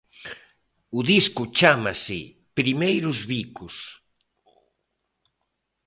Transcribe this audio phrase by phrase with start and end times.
[0.97, 2.19] O disco chámase
[2.55, 3.81] 'Primeiros bicos'.